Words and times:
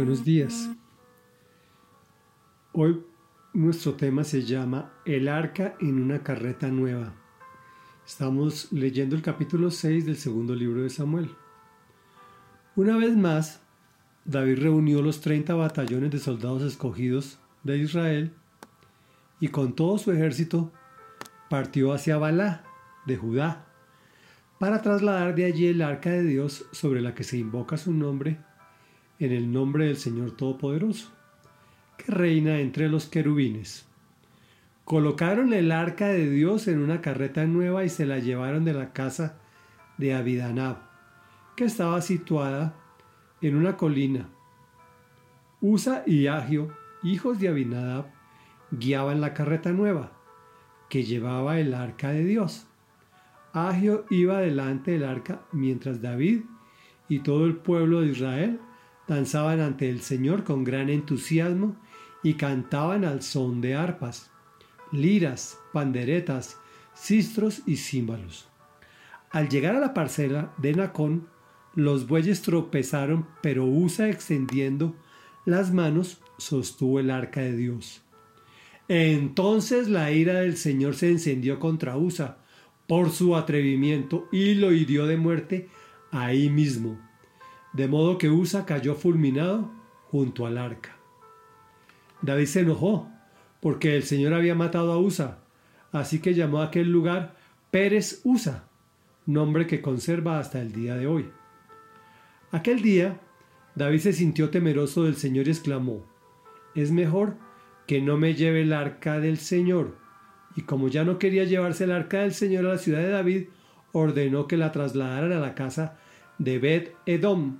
Buenos 0.00 0.24
días. 0.24 0.70
Hoy 2.72 3.04
nuestro 3.52 3.92
tema 3.92 4.24
se 4.24 4.42
llama 4.44 4.94
El 5.04 5.28
arca 5.28 5.76
en 5.78 6.00
una 6.00 6.22
carreta 6.22 6.68
nueva. 6.68 7.12
Estamos 8.06 8.72
leyendo 8.72 9.14
el 9.14 9.20
capítulo 9.20 9.70
6 9.70 10.06
del 10.06 10.16
segundo 10.16 10.54
libro 10.54 10.80
de 10.80 10.88
Samuel. 10.88 11.30
Una 12.76 12.96
vez 12.96 13.14
más, 13.14 13.60
David 14.24 14.60
reunió 14.60 15.02
los 15.02 15.20
30 15.20 15.54
batallones 15.54 16.10
de 16.10 16.18
soldados 16.18 16.62
escogidos 16.62 17.38
de 17.62 17.76
Israel 17.76 18.32
y 19.38 19.48
con 19.48 19.74
todo 19.74 19.98
su 19.98 20.12
ejército 20.12 20.72
partió 21.50 21.92
hacia 21.92 22.16
Balá 22.16 22.64
de 23.04 23.18
Judá 23.18 23.66
para 24.58 24.80
trasladar 24.80 25.34
de 25.34 25.44
allí 25.44 25.66
el 25.66 25.82
arca 25.82 26.08
de 26.08 26.24
Dios 26.24 26.64
sobre 26.72 27.02
la 27.02 27.14
que 27.14 27.22
se 27.22 27.36
invoca 27.36 27.76
su 27.76 27.92
nombre 27.92 28.38
en 29.20 29.32
el 29.32 29.52
nombre 29.52 29.86
del 29.86 29.98
Señor 29.98 30.32
Todopoderoso, 30.32 31.12
que 31.98 32.10
reina 32.10 32.58
entre 32.58 32.88
los 32.88 33.06
querubines. 33.06 33.86
Colocaron 34.84 35.52
el 35.52 35.70
arca 35.70 36.08
de 36.08 36.28
Dios 36.28 36.66
en 36.66 36.80
una 36.80 37.02
carreta 37.02 37.44
nueva 37.44 37.84
y 37.84 37.90
se 37.90 38.06
la 38.06 38.18
llevaron 38.18 38.64
de 38.64 38.72
la 38.72 38.92
casa 38.94 39.38
de 39.98 40.14
Abidanab, 40.14 40.78
que 41.54 41.64
estaba 41.64 42.00
situada 42.00 42.74
en 43.42 43.56
una 43.56 43.76
colina. 43.76 44.30
Usa 45.60 46.02
y 46.06 46.26
Agio, 46.26 46.74
hijos 47.02 47.38
de 47.38 47.48
Abinadab, 47.48 48.06
guiaban 48.70 49.20
la 49.20 49.34
carreta 49.34 49.70
nueva, 49.70 50.12
que 50.88 51.04
llevaba 51.04 51.60
el 51.60 51.74
arca 51.74 52.10
de 52.10 52.24
Dios. 52.24 52.66
Agio 53.52 54.06
iba 54.08 54.40
delante 54.40 54.92
del 54.92 55.04
arca 55.04 55.42
mientras 55.52 56.00
David 56.00 56.40
y 57.08 57.18
todo 57.18 57.44
el 57.44 57.56
pueblo 57.56 58.00
de 58.00 58.08
Israel 58.08 58.60
danzaban 59.10 59.58
ante 59.60 59.90
el 59.90 60.02
Señor 60.02 60.44
con 60.44 60.62
gran 60.62 60.88
entusiasmo 60.88 61.74
y 62.22 62.34
cantaban 62.34 63.04
al 63.04 63.22
son 63.22 63.60
de 63.60 63.74
arpas, 63.74 64.30
liras, 64.92 65.58
panderetas, 65.72 66.58
cistros 66.94 67.62
y 67.66 67.76
címbalos. 67.76 68.48
Al 69.32 69.48
llegar 69.48 69.74
a 69.74 69.80
la 69.80 69.94
parcela 69.94 70.54
de 70.58 70.74
Nacón, 70.74 71.26
los 71.74 72.06
bueyes 72.06 72.42
tropezaron, 72.42 73.26
pero 73.42 73.66
Usa 73.66 74.08
extendiendo 74.08 74.94
las 75.44 75.74
manos 75.74 76.20
sostuvo 76.38 77.00
el 77.00 77.10
arca 77.10 77.40
de 77.40 77.56
Dios. 77.56 78.02
Entonces 78.86 79.88
la 79.88 80.12
ira 80.12 80.34
del 80.34 80.56
Señor 80.56 80.94
se 80.94 81.10
encendió 81.10 81.58
contra 81.58 81.96
Usa 81.96 82.38
por 82.86 83.10
su 83.10 83.34
atrevimiento 83.34 84.28
y 84.30 84.54
lo 84.54 84.70
hirió 84.70 85.08
de 85.08 85.16
muerte 85.16 85.68
ahí 86.12 86.48
mismo 86.48 87.09
de 87.72 87.88
modo 87.88 88.18
que 88.18 88.30
Usa 88.30 88.66
cayó 88.66 88.94
fulminado 88.94 89.70
junto 90.10 90.46
al 90.46 90.58
arca. 90.58 90.96
David 92.22 92.46
se 92.46 92.60
enojó 92.60 93.08
porque 93.60 93.96
el 93.96 94.02
Señor 94.02 94.34
había 94.34 94.54
matado 94.54 94.92
a 94.92 94.98
Usa, 94.98 95.38
así 95.92 96.20
que 96.20 96.34
llamó 96.34 96.60
a 96.60 96.66
aquel 96.66 96.90
lugar 96.90 97.36
Pérez 97.70 98.20
Usa, 98.24 98.64
nombre 99.26 99.66
que 99.66 99.80
conserva 99.80 100.38
hasta 100.38 100.60
el 100.60 100.72
día 100.72 100.96
de 100.96 101.06
hoy. 101.06 101.30
Aquel 102.52 102.82
día, 102.82 103.20
David 103.74 104.00
se 104.00 104.12
sintió 104.12 104.50
temeroso 104.50 105.04
del 105.04 105.16
Señor 105.16 105.46
y 105.46 105.50
exclamó, 105.50 106.04
es 106.74 106.90
mejor 106.90 107.36
que 107.86 108.00
no 108.00 108.16
me 108.16 108.34
lleve 108.34 108.62
el 108.62 108.72
arca 108.72 109.20
del 109.20 109.38
Señor. 109.38 109.96
Y 110.56 110.62
como 110.62 110.88
ya 110.88 111.04
no 111.04 111.18
quería 111.18 111.44
llevarse 111.44 111.84
el 111.84 111.92
arca 111.92 112.20
del 112.20 112.34
Señor 112.34 112.66
a 112.66 112.70
la 112.70 112.78
ciudad 112.78 113.00
de 113.00 113.10
David, 113.10 113.48
ordenó 113.92 114.46
que 114.46 114.56
la 114.56 114.72
trasladaran 114.72 115.32
a 115.32 115.38
la 115.38 115.54
casa 115.54 115.98
de 116.40 116.58
Bet 116.58 116.96
Edom, 117.04 117.58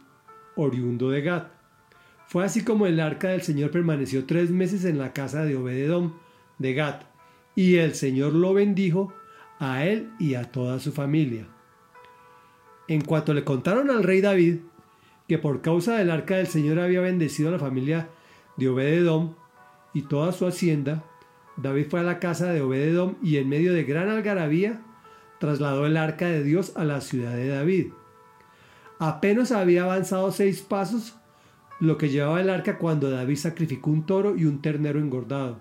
oriundo 0.56 1.10
de 1.10 1.20
Gad. 1.20 1.48
Fue 2.26 2.44
así 2.44 2.64
como 2.64 2.86
el 2.86 2.98
arca 2.98 3.28
del 3.28 3.42
Señor 3.42 3.70
permaneció 3.70 4.24
tres 4.24 4.50
meses 4.50 4.86
en 4.86 4.98
la 4.98 5.12
casa 5.12 5.44
de 5.44 5.54
Obededom 5.54 6.14
de 6.58 6.72
Gad, 6.72 7.02
y 7.54 7.76
el 7.76 7.94
Señor 7.94 8.32
lo 8.32 8.54
bendijo 8.54 9.12
a 9.58 9.84
él 9.84 10.10
y 10.18 10.34
a 10.34 10.50
toda 10.50 10.80
su 10.80 10.92
familia. 10.92 11.46
En 12.88 13.02
cuanto 13.02 13.34
le 13.34 13.44
contaron 13.44 13.90
al 13.90 14.02
rey 14.02 14.22
David 14.22 14.56
que 15.28 15.36
por 15.36 15.60
causa 15.60 15.96
del 15.96 16.10
arca 16.10 16.36
del 16.36 16.46
Señor 16.46 16.80
había 16.80 17.02
bendecido 17.02 17.50
a 17.50 17.52
la 17.52 17.58
familia 17.58 18.08
de 18.56 18.70
Obededom 18.70 19.34
y 19.92 20.02
toda 20.02 20.32
su 20.32 20.46
hacienda, 20.46 21.04
David 21.58 21.86
fue 21.90 22.00
a 22.00 22.04
la 22.04 22.18
casa 22.18 22.50
de 22.50 22.62
Obededom 22.62 23.16
y 23.22 23.36
en 23.36 23.48
medio 23.50 23.74
de 23.74 23.84
gran 23.84 24.08
algarabía 24.08 24.80
trasladó 25.38 25.84
el 25.84 25.98
arca 25.98 26.26
de 26.26 26.42
Dios 26.42 26.72
a 26.76 26.84
la 26.84 27.02
ciudad 27.02 27.34
de 27.34 27.48
David. 27.48 27.92
Apenas 29.00 29.50
había 29.50 29.84
avanzado 29.84 30.30
seis 30.30 30.60
pasos 30.60 31.14
lo 31.80 31.96
que 31.96 32.10
llevaba 32.10 32.42
el 32.42 32.50
arca 32.50 32.76
cuando 32.76 33.10
David 33.10 33.36
sacrificó 33.36 33.90
un 33.90 34.04
toro 34.04 34.36
y 34.36 34.44
un 34.44 34.60
ternero 34.60 34.98
engordado. 34.98 35.58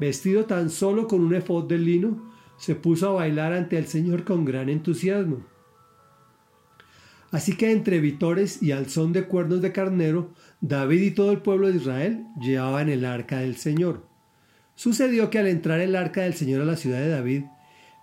Vestido 0.00 0.46
tan 0.46 0.70
solo 0.70 1.06
con 1.06 1.20
un 1.20 1.34
efod 1.34 1.68
de 1.68 1.76
lino, 1.76 2.32
se 2.56 2.74
puso 2.74 3.10
a 3.10 3.12
bailar 3.12 3.52
ante 3.52 3.76
el 3.76 3.86
Señor 3.86 4.24
con 4.24 4.46
gran 4.46 4.70
entusiasmo. 4.70 5.44
Así 7.30 7.58
que 7.58 7.72
entre 7.72 8.00
vitores 8.00 8.62
y 8.62 8.72
al 8.72 8.88
son 8.88 9.12
de 9.12 9.24
cuernos 9.24 9.60
de 9.60 9.72
carnero, 9.72 10.30
David 10.62 11.02
y 11.02 11.10
todo 11.10 11.32
el 11.32 11.42
pueblo 11.42 11.68
de 11.68 11.76
Israel 11.76 12.24
llevaban 12.40 12.88
el 12.88 13.04
arca 13.04 13.40
del 13.40 13.56
Señor. 13.56 14.06
Sucedió 14.76 15.28
que 15.28 15.40
al 15.40 15.46
entrar 15.46 15.80
el 15.80 15.94
arca 15.94 16.22
del 16.22 16.32
Señor 16.32 16.62
a 16.62 16.64
la 16.64 16.76
ciudad 16.78 17.00
de 17.00 17.10
David, 17.10 17.44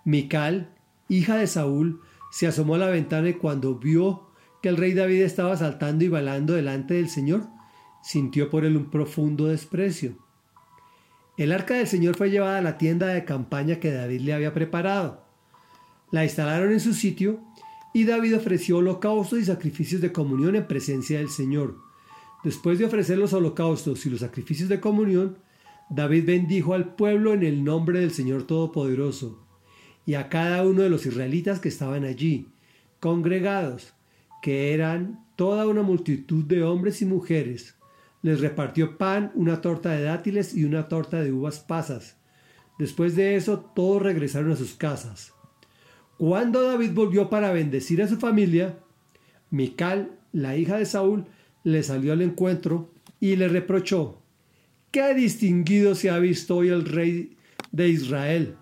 Mical, 0.04 0.70
hija 1.08 1.34
de 1.34 1.48
Saúl, 1.48 2.00
se 2.30 2.46
asomó 2.46 2.76
a 2.76 2.78
la 2.78 2.86
ventana 2.86 3.30
y 3.30 3.34
cuando 3.34 3.74
vio 3.74 4.28
que 4.64 4.70
el 4.70 4.78
rey 4.78 4.94
David 4.94 5.20
estaba 5.20 5.54
saltando 5.58 6.06
y 6.06 6.08
bailando 6.08 6.54
delante 6.54 6.94
del 6.94 7.10
Señor, 7.10 7.48
sintió 8.02 8.48
por 8.48 8.64
él 8.64 8.78
un 8.78 8.88
profundo 8.88 9.48
desprecio. 9.48 10.16
El 11.36 11.52
arca 11.52 11.74
del 11.74 11.86
Señor 11.86 12.16
fue 12.16 12.30
llevada 12.30 12.56
a 12.56 12.62
la 12.62 12.78
tienda 12.78 13.08
de 13.08 13.26
campaña 13.26 13.78
que 13.78 13.92
David 13.92 14.22
le 14.22 14.32
había 14.32 14.54
preparado. 14.54 15.22
La 16.10 16.24
instalaron 16.24 16.72
en 16.72 16.80
su 16.80 16.94
sitio 16.94 17.40
y 17.92 18.04
David 18.04 18.38
ofreció 18.38 18.78
holocaustos 18.78 19.38
y 19.38 19.44
sacrificios 19.44 20.00
de 20.00 20.12
comunión 20.12 20.56
en 20.56 20.66
presencia 20.66 21.18
del 21.18 21.28
Señor. 21.28 21.76
Después 22.42 22.78
de 22.78 22.86
ofrecer 22.86 23.18
los 23.18 23.34
holocaustos 23.34 24.06
y 24.06 24.08
los 24.08 24.20
sacrificios 24.20 24.70
de 24.70 24.80
comunión, 24.80 25.36
David 25.90 26.24
bendijo 26.24 26.72
al 26.72 26.94
pueblo 26.94 27.34
en 27.34 27.42
el 27.42 27.64
nombre 27.64 28.00
del 28.00 28.12
Señor 28.12 28.44
Todopoderoso 28.44 29.44
y 30.06 30.14
a 30.14 30.30
cada 30.30 30.66
uno 30.66 30.80
de 30.80 30.88
los 30.88 31.04
israelitas 31.04 31.60
que 31.60 31.68
estaban 31.68 32.04
allí, 32.04 32.48
congregados, 32.98 33.92
que 34.44 34.74
eran 34.74 35.24
toda 35.36 35.66
una 35.66 35.80
multitud 35.80 36.44
de 36.44 36.62
hombres 36.62 37.00
y 37.00 37.06
mujeres. 37.06 37.76
Les 38.20 38.42
repartió 38.42 38.98
pan, 38.98 39.32
una 39.34 39.62
torta 39.62 39.92
de 39.92 40.02
dátiles 40.02 40.54
y 40.54 40.66
una 40.66 40.86
torta 40.86 41.22
de 41.22 41.32
uvas 41.32 41.60
pasas. 41.60 42.18
Después 42.78 43.16
de 43.16 43.36
eso, 43.36 43.60
todos 43.74 44.02
regresaron 44.02 44.52
a 44.52 44.56
sus 44.56 44.74
casas. 44.74 45.32
Cuando 46.18 46.60
David 46.60 46.90
volvió 46.92 47.30
para 47.30 47.52
bendecir 47.52 48.02
a 48.02 48.06
su 48.06 48.18
familia, 48.18 48.78
Mical, 49.48 50.18
la 50.32 50.58
hija 50.58 50.76
de 50.76 50.84
Saúl, 50.84 51.24
le 51.62 51.82
salió 51.82 52.12
al 52.12 52.20
encuentro 52.20 52.92
y 53.20 53.36
le 53.36 53.48
reprochó, 53.48 54.20
Qué 54.90 55.14
distinguido 55.14 55.94
se 55.94 56.10
ha 56.10 56.18
visto 56.18 56.56
hoy 56.56 56.68
el 56.68 56.84
rey 56.84 57.38
de 57.72 57.88
Israel, 57.88 58.56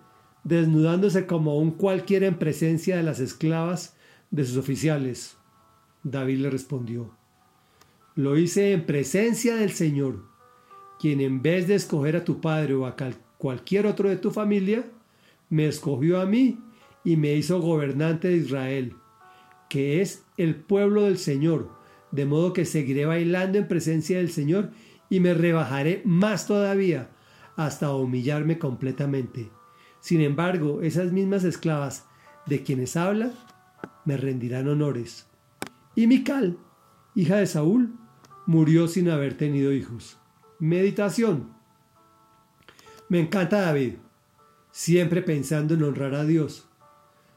desnudándose 0.45 1.25
como 1.25 1.57
un 1.57 1.71
cualquiera 1.71 2.25
en 2.25 2.39
presencia 2.39 2.95
de 2.95 3.03
las 3.03 3.19
esclavas 3.19 3.97
de 4.31 4.45
sus 4.45 4.55
oficiales. 4.55 5.35
David 6.03 6.39
le 6.39 6.49
respondió, 6.49 7.11
Lo 8.15 8.37
hice 8.37 8.73
en 8.73 8.85
presencia 8.85 9.55
del 9.55 9.71
Señor, 9.71 10.25
quien 10.99 11.21
en 11.21 11.41
vez 11.41 11.67
de 11.67 11.75
escoger 11.75 12.15
a 12.15 12.25
tu 12.25 12.41
padre 12.41 12.73
o 12.73 12.85
a 12.85 12.95
cualquier 13.37 13.87
otro 13.87 14.09
de 14.09 14.17
tu 14.17 14.31
familia, 14.31 14.85
me 15.49 15.67
escogió 15.67 16.19
a 16.19 16.25
mí 16.25 16.59
y 17.03 17.17
me 17.17 17.33
hizo 17.33 17.61
gobernante 17.61 18.29
de 18.29 18.37
Israel, 18.37 18.95
que 19.69 20.01
es 20.01 20.23
el 20.37 20.55
pueblo 20.55 21.03
del 21.03 21.17
Señor, 21.17 21.69
de 22.11 22.25
modo 22.25 22.53
que 22.53 22.65
seguiré 22.65 23.05
bailando 23.05 23.57
en 23.57 23.67
presencia 23.67 24.17
del 24.17 24.31
Señor 24.31 24.71
y 25.09 25.19
me 25.19 25.33
rebajaré 25.33 26.01
más 26.05 26.47
todavía 26.47 27.09
hasta 27.55 27.93
humillarme 27.93 28.59
completamente. 28.59 29.49
Sin 29.99 30.21
embargo, 30.21 30.81
esas 30.81 31.11
mismas 31.11 31.43
esclavas 31.43 32.05
de 32.45 32.63
quienes 32.63 32.97
habla 32.97 33.31
me 34.05 34.17
rendirán 34.17 34.67
honores. 34.67 35.27
Y 35.95 36.07
Mical, 36.07 36.57
hija 37.13 37.35
de 37.35 37.45
Saúl, 37.45 37.93
murió 38.47 38.87
sin 38.87 39.09
haber 39.09 39.37
tenido 39.37 39.71
hijos. 39.71 40.17
Meditación. 40.59 41.53
Me 43.09 43.19
encanta 43.19 43.61
David, 43.61 43.95
siempre 44.71 45.21
pensando 45.21 45.75
en 45.75 45.83
honrar 45.83 46.15
a 46.15 46.23
Dios. 46.23 46.67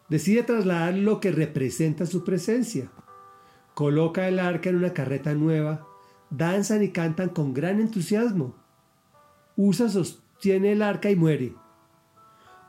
Decide 0.08 0.42
trasladar 0.42 0.94
lo 0.94 1.20
que 1.20 1.32
representa 1.32 2.06
su 2.06 2.24
presencia. 2.24 2.90
Coloca 3.74 4.26
el 4.26 4.38
arca 4.38 4.70
en 4.70 4.76
una 4.76 4.94
carreta 4.94 5.34
nueva, 5.34 5.86
danzan 6.30 6.82
y 6.82 6.92
cantan 6.92 7.28
con 7.28 7.52
gran 7.52 7.78
entusiasmo. 7.78 8.56
Usa 9.54 9.90
sostiene 9.90 10.72
el 10.72 10.80
arca 10.80 11.10
y 11.10 11.16
muere. 11.16 11.54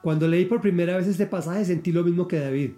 Cuando 0.01 0.27
leí 0.27 0.45
por 0.45 0.59
primera 0.59 0.97
vez 0.97 1.07
este 1.07 1.27
pasaje 1.27 1.63
sentí 1.63 1.93
lo 1.93 2.03
mismo 2.03 2.27
que 2.27 2.39
David 2.39 2.71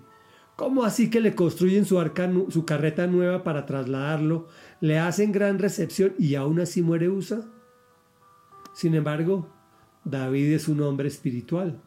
¿Cómo 0.59 0.83
así 0.83 1.09
que 1.09 1.21
le 1.21 1.35
construyen 1.35 1.85
su, 1.85 2.01
arca, 2.01 2.29
su 2.49 2.65
carreta 2.65 3.07
nueva 3.07 3.43
para 3.43 3.65
trasladarlo? 3.65 4.49
¿Le 4.81 4.99
hacen 4.99 5.31
gran 5.31 5.57
recepción 5.57 6.15
y 6.19 6.35
aún 6.35 6.59
así 6.59 6.81
muere 6.81 7.07
Usa? 7.07 7.45
Sin 8.73 8.93
embargo, 8.93 9.47
David 10.03 10.51
es 10.51 10.67
un 10.67 10.81
hombre 10.81 11.07
espiritual. 11.07 11.81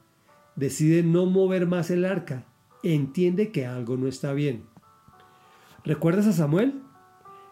Decide 0.57 1.03
no 1.03 1.27
mover 1.27 1.67
más 1.67 1.91
el 1.91 2.07
arca. 2.07 2.47
Entiende 2.83 3.53
que 3.53 3.67
algo 3.67 3.99
no 3.99 4.09
está 4.09 4.33
bien. 4.33 4.65
¿Recuerdas 5.85 6.27
a 6.27 6.33
Samuel? 6.33 6.81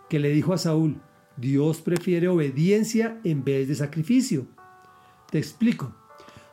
Que 0.08 0.20
le 0.20 0.30
dijo 0.30 0.54
a 0.54 0.58
Saúl, 0.58 1.02
Dios 1.36 1.82
prefiere 1.82 2.28
obediencia 2.28 3.20
en 3.24 3.44
vez 3.44 3.68
de 3.68 3.74
sacrificio. 3.74 4.46
Te 5.30 5.36
explico. 5.36 5.94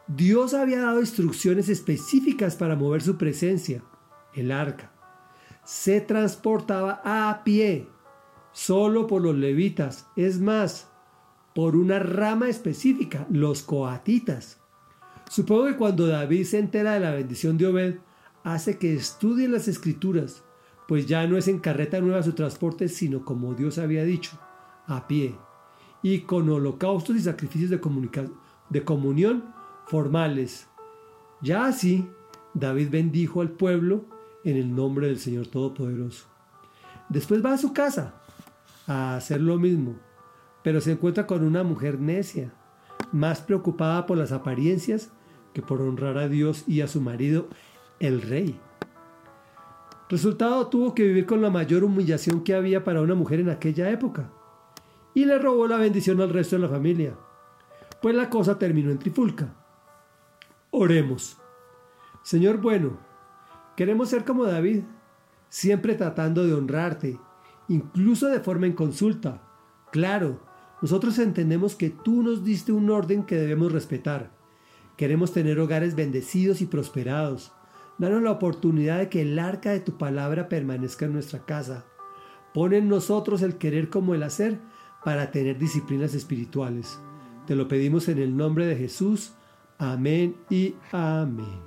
Dios 0.08 0.54
había 0.54 0.82
dado 0.82 1.00
instrucciones 1.00 1.70
específicas 1.70 2.58
para 2.58 2.76
mover 2.76 3.02
su 3.02 3.18
presencia 3.18 3.82
el 4.38 4.52
arca. 4.52 4.92
Se 5.64 6.02
transportaba 6.02 7.02
a 7.04 7.44
pie, 7.44 7.88
solo 8.52 9.08
por 9.08 9.22
los 9.22 9.36
levitas, 9.36 10.08
es 10.16 10.40
más, 10.40 10.90
por 11.54 11.76
una 11.76 12.00
rama 12.00 12.50
específica, 12.50 13.28
los 13.30 13.64
coatitas. 13.64 14.60
Supongo 15.30 15.66
que 15.66 15.76
cuando 15.76 16.08
David 16.08 16.46
se 16.46 16.60
entera 16.60 16.94
de 16.94 17.00
la 17.02 17.12
bendición 17.12 17.58
de 17.58 17.68
Obed, 17.68 17.96
hace 18.44 18.78
que 18.78 18.94
estudien 18.94 19.52
las 19.52 19.68
escrituras, 19.68 20.44
pues 20.88 21.06
ya 21.06 21.28
no 21.28 21.38
es 21.38 21.48
en 21.48 21.60
carreta 21.60 22.00
nueva 22.00 22.24
su 22.24 22.34
transporte, 22.34 22.88
sino 22.88 23.26
como 23.26 23.54
Dios 23.54 23.78
había 23.78 24.04
dicho, 24.04 24.40
a 24.86 25.08
pie, 25.08 25.36
y 26.02 26.22
con 26.22 26.50
holocaustos 26.50 27.16
y 27.18 27.22
sacrificios 27.22 27.70
de, 27.70 27.82
de 28.70 28.86
comunión 28.86 29.54
formales. 29.86 30.68
Ya 31.42 31.66
así, 31.66 32.10
David 32.54 32.90
bendijo 32.90 33.42
al 33.42 33.52
pueblo 33.52 34.06
en 34.50 34.56
el 34.56 34.74
nombre 34.74 35.08
del 35.08 35.20
Señor 35.20 35.48
Todopoderoso. 35.48 36.26
Después 37.10 37.44
va 37.44 37.52
a 37.52 37.58
su 37.58 37.74
casa 37.74 38.14
a 38.88 39.18
hacer 39.18 39.42
lo 39.42 39.58
mismo, 39.58 39.96
pero 40.64 40.80
se 40.80 40.94
encuentra 40.94 41.28
con 41.28 41.44
una 41.44 41.64
mujer 41.64 42.00
necia, 42.00 42.54
más 43.12 43.42
preocupada 43.42 44.06
por 44.06 44.18
las 44.18 44.32
apariencias 44.32 45.12
que 45.54 45.62
por 45.62 45.82
honrar 45.82 46.18
a 46.18 46.30
Dios 46.30 46.64
y 46.66 46.80
a 46.80 46.88
su 46.88 47.02
marido, 47.02 47.48
el 48.00 48.22
rey. 48.22 48.58
Resultado 50.10 50.68
tuvo 50.68 50.96
que 50.96 51.04
vivir 51.04 51.26
con 51.26 51.42
la 51.42 51.50
mayor 51.50 51.84
humillación 51.84 52.42
que 52.42 52.56
había 52.56 52.86
para 52.86 53.02
una 53.02 53.16
mujer 53.16 53.42
en 53.42 53.50
aquella 53.50 53.90
época, 53.90 54.32
y 55.14 55.26
le 55.26 55.40
robó 55.40 55.68
la 55.68 55.78
bendición 55.78 56.22
al 56.22 56.30
resto 56.30 56.56
de 56.56 56.62
la 56.62 56.70
familia, 56.70 57.18
pues 58.02 58.16
la 58.16 58.30
cosa 58.30 58.58
terminó 58.58 58.92
en 58.92 59.00
trifulca. 59.00 59.54
Oremos. 60.72 61.38
Señor 62.24 62.58
bueno, 62.58 63.07
Queremos 63.78 64.10
ser 64.10 64.26
como 64.26 64.46
David, 64.46 64.82
siempre 65.50 65.94
tratando 65.94 66.44
de 66.44 66.54
honrarte, 66.54 67.20
incluso 67.68 68.28
de 68.28 68.40
forma 68.40 68.66
en 68.66 68.74
consulta. 68.74 69.44
Claro, 69.92 70.42
nosotros 70.82 71.20
entendemos 71.20 71.76
que 71.76 71.92
tú 71.92 72.24
nos 72.24 72.44
diste 72.44 72.72
un 72.72 72.90
orden 72.90 73.24
que 73.24 73.36
debemos 73.36 73.72
respetar. 73.72 74.32
Queremos 74.98 75.32
tener 75.32 75.60
hogares 75.60 75.94
bendecidos 75.96 76.62
y 76.62 76.66
prosperados. 76.66 77.52
Danos 78.00 78.24
la 78.24 78.32
oportunidad 78.32 78.98
de 78.98 79.10
que 79.10 79.22
el 79.22 79.38
arca 79.38 79.70
de 79.70 79.80
tu 79.80 79.96
palabra 80.00 80.50
permanezca 80.50 81.06
en 81.06 81.14
nuestra 81.14 81.46
casa. 81.46 81.86
Pon 82.56 82.74
en 82.74 82.90
nosotros 82.90 83.44
el 83.44 83.60
querer 83.60 83.92
como 83.92 84.16
el 84.16 84.24
hacer 84.24 84.60
para 85.06 85.30
tener 85.30 85.60
disciplinas 85.60 86.16
espirituales. 86.16 87.00
Te 87.46 87.56
lo 87.56 87.68
pedimos 87.68 88.10
en 88.10 88.18
el 88.18 88.36
nombre 88.36 88.66
de 88.66 88.76
Jesús. 88.76 89.34
Amén 89.78 90.36
y 90.50 90.74
amén. 90.92 91.67